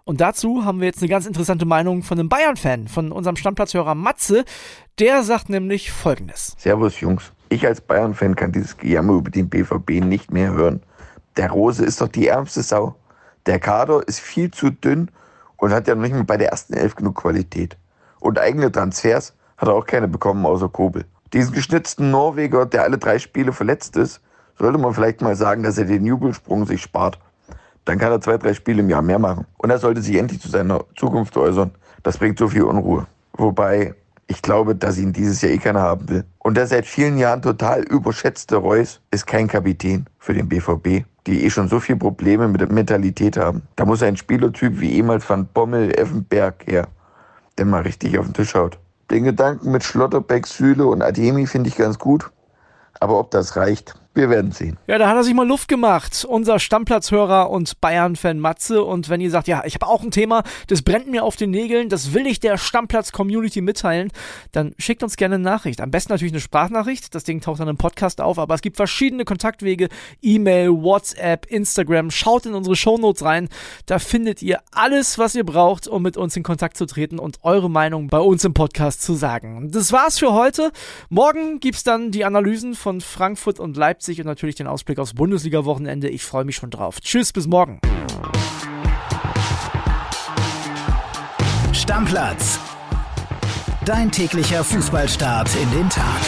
Und 0.07 0.21
dazu 0.21 0.67
haben 0.67 0.81
wir 0.81 0.87
jetzt 0.87 1.01
eine 1.01 1.09
ganz 1.09 1.25
interessante 1.25 1.65
Meinung 1.65 2.03
von 2.03 2.19
einem 2.19 2.29
Bayern-Fan, 2.29 2.89
von 2.89 3.11
unserem 3.11 3.37
Stammplatzhörer 3.37 3.95
Matze. 3.95 4.45
Der 4.99 5.23
sagt 5.23 5.49
nämlich 5.49 5.93
folgendes. 5.93 6.55
Servus 6.59 7.01
Jungs. 7.01 7.33
Ich 7.49 7.67
als 7.67 7.81
Bayern-Fan 7.81 8.37
kann 8.37 8.53
dieses 8.53 8.77
Gejammer 8.77 9.15
über 9.15 9.31
den 9.31 9.49
BVB 9.49 10.05
nicht 10.05 10.31
mehr 10.31 10.53
hören. 10.53 10.83
Der 11.39 11.51
Rose 11.51 11.83
ist 11.85 12.03
doch 12.03 12.09
die 12.09 12.29
ärmste 12.29 12.63
Sau. 12.63 12.97
Der 13.47 13.59
Kader 13.59 14.07
ist 14.07 14.21
viel 14.21 14.51
zu 14.51 14.71
dünn 14.71 15.11
und 15.57 15.73
hat 15.73 15.89
ja 15.89 15.95
noch 15.95 16.03
nicht 16.03 16.15
mal 16.15 16.25
bei 16.25 16.37
der 16.37 16.51
ersten 16.51 16.75
Elf 16.75 16.95
genug 16.97 17.17
Qualität. 17.17 17.79
Und 18.21 18.39
eigene 18.39 18.71
Transfers 18.71 19.35
hat 19.57 19.69
er 19.69 19.75
auch 19.75 19.87
keine 19.87 20.09
bekommen 20.09 20.45
außer 20.45 20.69
Kobel. 20.69 21.07
Diesen 21.33 21.55
geschnitzten 21.55 22.11
Norweger, 22.11 22.67
der 22.67 22.83
alle 22.83 22.99
drei 22.99 23.19
Spiele 23.19 23.53
verletzt 23.53 23.97
ist, 23.97 24.21
sollte 24.59 24.79
man 24.79 24.93
vielleicht 24.93 25.23
mal 25.23 25.35
sagen, 25.35 25.63
dass 25.63 25.79
er 25.79 25.87
den 25.87 26.05
Jubelsprung 26.05 26.67
sich 26.67 26.83
spart. 26.83 27.19
Dann 27.85 27.99
kann 27.99 28.13
er 28.13 28.21
zwei, 28.21 28.39
drei 28.39 28.55
Spiele 28.55 28.81
im 28.81 28.89
Jahr 28.89 29.03
mehr 29.03 29.19
machen. 29.19 29.47
Und 29.59 29.71
er 29.71 29.79
sollte 29.79 30.01
sich 30.03 30.17
endlich 30.17 30.41
zu 30.41 30.49
seiner 30.49 30.85
Zukunft 30.97 31.37
äußern. 31.37 31.71
Das 32.03 32.19
bringt 32.19 32.39
so 32.39 32.49
viel 32.49 32.63
Unruhe. 32.63 33.07
Wobei 33.33 33.95
ich 34.27 34.41
glaube, 34.43 34.75
dass 34.75 34.99
ihn 34.99 35.13
dieses 35.13 35.43
Jahr 35.43 35.53
eh 35.53 35.59
keiner 35.59 35.83
haben 35.83 36.09
will. 36.09 36.25
Und 36.39 36.57
der 36.57 36.67
seit 36.67 36.87
vielen 36.87 37.19
Jahren 37.19 37.43
total 37.43 37.83
überschätzte 37.83 38.57
Reus 38.57 39.01
ist 39.11 39.27
kein 39.27 39.49
Kapitän 39.49 40.07
für 40.19 40.33
den 40.33 40.49
BVB, 40.49 41.05
die 41.27 41.45
eh 41.45 41.51
schon 41.51 41.69
so 41.69 41.81
viele 41.81 41.99
Probleme 41.99 42.49
mit 42.49 42.61
der 42.61 42.73
Mentalität 42.73 43.37
haben. 43.37 43.63
Da 43.77 43.85
muss 43.85 44.03
ein 44.03 44.17
Spielertyp 44.17 44.81
wie 44.81 44.93
ehemals 44.95 45.29
Van 45.29 45.47
Bommel, 45.47 45.91
Effenberg 45.99 46.67
her, 46.67 46.89
der 47.59 47.67
mal 47.67 47.83
richtig 47.83 48.19
auf 48.19 48.27
den 48.27 48.35
Tisch 48.35 48.55
haut. 48.55 48.79
Den 49.11 49.25
Gedanken 49.25 49.71
mit 49.71 49.85
Schlotterbeck, 49.85 50.47
Süle 50.47 50.87
und 50.87 51.03
Ademi 51.03 51.47
finde 51.47 51.69
ich 51.69 51.77
ganz 51.77 51.99
gut. 51.99 52.31
Aber 53.01 53.19
ob 53.19 53.31
das 53.31 53.57
reicht, 53.57 53.95
wir 54.15 54.31
werden 54.31 54.53
sehen. 54.53 54.79
Ja, 54.87 54.97
da 54.97 55.09
hat 55.09 55.17
er 55.17 55.25
sich 55.25 55.35
mal 55.35 55.47
Luft 55.47 55.67
gemacht. 55.67 56.25
Unser 56.25 56.61
Stammplatzhörer 56.61 57.51
und 57.51 57.81
Bayern-Fan 57.81 58.39
Matze. 58.39 58.85
Und 58.85 59.09
wenn 59.09 59.21
ihr 59.21 59.31
sagt, 59.31 59.49
ja, 59.49 59.65
ich 59.67 59.75
habe 59.75 59.89
auch 59.89 60.05
ein 60.05 60.13
Thema, 60.13 60.45
das 60.69 60.83
brennt 60.83 61.11
mir 61.11 61.25
auf 61.25 61.35
den 61.35 61.51
Nägeln, 61.51 61.89
das 61.89 62.15
will 62.15 62.29
ich 62.29 62.39
der 62.39 62.57
Stammplatz-Community 62.57 63.61
mitteilen, 63.61 64.13
dann 64.53 64.73
schickt 64.79 65.03
uns 65.03 65.17
gerne 65.17 65.35
eine 65.35 65.45
Nachricht. 65.45 65.81
Am 65.81 65.91
besten 65.91 66.13
natürlich 66.13 66.33
eine 66.33 66.41
Sprachnachricht. 66.41 67.13
Das 67.13 67.25
Ding 67.25 67.41
taucht 67.41 67.59
dann 67.59 67.67
im 67.67 67.77
Podcast 67.77 68.21
auf. 68.21 68.39
Aber 68.39 68.55
es 68.55 68.63
gibt 68.63 68.77
verschiedene 68.77 69.25
Kontaktwege. 69.25 69.89
E-Mail, 70.23 70.71
WhatsApp, 70.71 71.47
Instagram. 71.47 72.13
Schaut 72.13 72.47
in 72.47 72.55
unsere 72.55 72.77
Shownotes 72.77 73.25
rein. 73.25 73.49
Da 73.87 73.99
findet 73.99 74.43
ihr 74.43 74.61
alles, 74.71 75.19
was 75.19 75.35
ihr 75.35 75.45
braucht, 75.45 75.89
um 75.89 76.03
mit 76.03 76.17
uns 76.17 76.37
in 76.37 76.45
Kontakt 76.45 76.77
zu 76.77 76.87
treten 76.87 77.19
und 77.19 77.41
eure 77.43 77.69
Meinung 77.69 78.07
bei 78.07 78.21
uns 78.21 78.45
im 78.45 78.55
Podcast 78.55 79.03
zu 79.03 79.15
sagen. 79.15 79.73
Das 79.73 79.91
war's 79.91 80.21
für 80.21 80.33
heute. 80.33 80.71
Morgen 81.09 81.59
gibt's 81.59 81.83
dann 81.83 82.13
die 82.13 82.25
Analysen 82.25 82.75
von 82.75 83.01
Frankfurt 83.01 83.59
und 83.59 83.77
Leipzig 83.77 84.04
Leipzig 84.05 84.21
und 84.21 84.27
natürlich 84.27 84.55
den 84.55 84.67
Ausblick 84.67 84.99
aufs 84.99 85.15
Bundesliga-Wochenende. 85.15 86.11
Ich 86.11 86.25
freue 86.25 86.45
mich 86.45 86.57
schon 86.57 86.69
drauf. 86.69 87.01
Tschüss, 87.01 87.33
bis 87.33 87.47
morgen. 87.47 87.81
Stammplatz. 91.73 92.61
Dein 93.87 94.11
täglicher 94.11 94.63
Fußballstart 94.63 95.49
in 95.57 95.71
den 95.71 95.89
Tag. 95.89 96.21